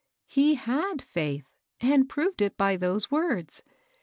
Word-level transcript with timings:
"He 0.37 0.55
had 0.55 0.99
faith, 0.99 1.45
and 1.79 2.09
proved 2.09 2.41
it 2.41 2.57
by 2.57 2.75
those 2.75 3.11
words. 3.11 3.61